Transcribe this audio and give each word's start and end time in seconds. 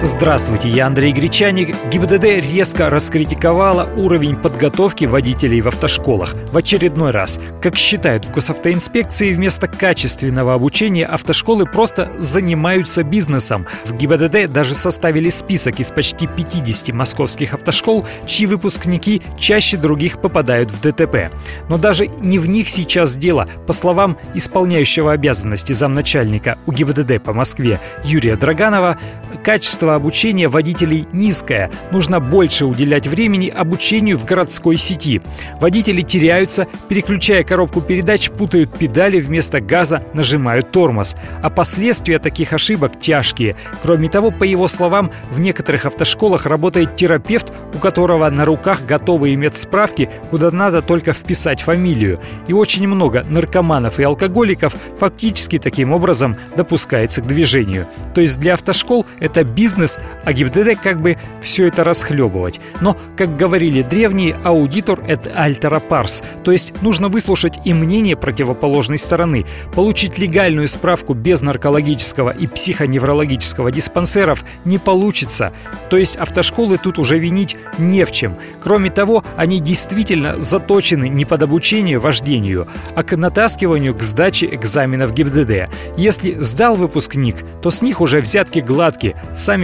Здравствуйте, 0.00 0.68
я 0.68 0.86
Андрей 0.86 1.12
Гречаник. 1.12 1.74
ГИБДД 1.90 2.24
резко 2.52 2.88
раскритиковала 2.88 3.88
уровень 3.96 4.36
подготовки 4.36 5.06
водителей 5.06 5.60
в 5.60 5.66
автошколах. 5.66 6.34
В 6.52 6.56
очередной 6.56 7.10
раз. 7.10 7.40
Как 7.60 7.76
считают 7.76 8.24
в 8.24 8.30
госавтоинспекции, 8.30 9.34
вместо 9.34 9.66
качественного 9.66 10.54
обучения 10.54 11.04
автошколы 11.04 11.66
просто 11.66 12.12
занимаются 12.16 13.02
бизнесом. 13.02 13.66
В 13.86 13.92
ГИБДД 13.92 14.52
даже 14.52 14.76
составили 14.76 15.30
список 15.30 15.80
из 15.80 15.90
почти 15.90 16.28
50 16.28 16.94
московских 16.94 17.54
автошкол, 17.54 18.06
чьи 18.24 18.46
выпускники 18.46 19.20
чаще 19.36 19.76
других 19.76 20.20
попадают 20.20 20.70
в 20.70 20.80
ДТП. 20.80 21.32
Но 21.68 21.76
даже 21.76 22.06
не 22.06 22.38
в 22.38 22.46
них 22.46 22.68
сейчас 22.68 23.16
дело. 23.16 23.48
По 23.66 23.72
словам 23.72 24.16
исполняющего 24.34 25.10
обязанности 25.10 25.72
замначальника 25.72 26.56
у 26.66 26.72
ГИБДД 26.72 27.20
по 27.20 27.32
Москве 27.32 27.80
Юрия 28.04 28.36
Драганова, 28.36 28.96
качество 29.42 29.87
качество 29.88 29.94
обучения 29.94 30.48
водителей 30.48 31.06
низкое. 31.12 31.70
Нужно 31.90 32.20
больше 32.20 32.64
уделять 32.64 33.06
времени 33.06 33.48
обучению 33.48 34.18
в 34.18 34.24
городской 34.24 34.76
сети. 34.76 35.20
Водители 35.60 36.02
теряются, 36.02 36.66
переключая 36.88 37.44
коробку 37.44 37.80
передач, 37.80 38.30
путают 38.30 38.70
педали, 38.70 39.20
вместо 39.20 39.60
газа 39.60 40.02
нажимают 40.14 40.70
тормоз. 40.70 41.16
А 41.42 41.50
последствия 41.50 42.18
таких 42.18 42.52
ошибок 42.52 42.98
тяжкие. 43.00 43.54
Кроме 43.82 44.08
того, 44.08 44.30
по 44.30 44.44
его 44.44 44.68
словам, 44.68 45.10
в 45.30 45.40
некоторых 45.40 45.86
автошколах 45.86 46.46
работает 46.46 46.96
терапевт, 46.96 47.52
у 47.74 47.78
которого 47.78 48.30
на 48.30 48.44
руках 48.44 48.80
готовы 48.88 49.34
иметь 49.34 49.56
справки, 49.56 50.08
куда 50.30 50.50
надо 50.50 50.82
только 50.82 51.12
вписать 51.12 51.62
фамилию. 51.62 52.18
И 52.48 52.52
очень 52.52 52.86
много 52.88 53.24
наркоманов 53.28 54.00
и 54.00 54.04
алкоголиков 54.04 54.74
фактически 54.98 55.58
таким 55.58 55.92
образом 55.92 56.36
допускается 56.56 57.22
к 57.22 57.26
движению. 57.26 57.86
То 58.14 58.20
есть 58.20 58.38
для 58.40 58.54
автошкол 58.54 59.06
это 59.20 59.44
бизнес 59.44 59.77
бизнес, 59.78 59.98
а 60.24 60.32
ГИБДД 60.32 60.80
как 60.82 61.00
бы 61.00 61.16
все 61.40 61.68
это 61.68 61.84
расхлебывать. 61.84 62.60
Но, 62.80 62.96
как 63.16 63.36
говорили 63.36 63.82
древние, 63.82 64.36
аудитор— 64.44 65.00
это 65.06 65.30
альтера 65.30 65.78
парс, 65.78 66.22
то 66.42 66.52
есть 66.52 66.82
нужно 66.82 67.08
выслушать 67.08 67.58
и 67.64 67.72
мнение 67.72 68.16
противоположной 68.16 68.98
стороны, 68.98 69.44
получить 69.74 70.18
легальную 70.18 70.68
справку 70.68 71.14
без 71.14 71.42
наркологического 71.42 72.30
и 72.30 72.46
психоневрологического 72.46 73.70
диспансеров 73.70 74.44
не 74.64 74.78
получится. 74.78 75.52
То 75.90 75.96
есть 75.96 76.16
автошколы 76.16 76.78
тут 76.78 76.98
уже 76.98 77.18
винить 77.18 77.56
не 77.78 78.04
в 78.04 78.10
чем. 78.10 78.36
Кроме 78.62 78.90
того, 78.90 79.24
они 79.36 79.60
действительно 79.60 80.40
заточены 80.40 81.08
не 81.08 81.24
под 81.24 81.42
обучение 81.42 81.98
вождению, 81.98 82.66
а 82.94 83.02
к 83.02 83.16
натаскиванию 83.16 83.94
к 83.94 84.02
сдаче 84.02 84.46
экзаменов 84.46 85.12
ГИБДД. 85.14 85.68
Если 85.96 86.34
сдал 86.34 86.76
выпускник, 86.76 87.36
то 87.62 87.70
с 87.70 87.80
них 87.82 88.00
уже 88.00 88.20
взятки 88.20 88.58
гладкие, 88.58 89.16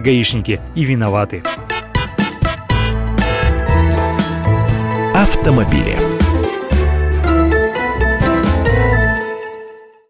гаишники 0.00 0.60
и 0.74 0.84
виноваты. 0.84 1.42
Автомобили. 5.14 6.19